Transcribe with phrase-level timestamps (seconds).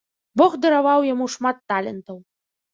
[0.41, 2.17] Бог дараваў яму шмат талентаў.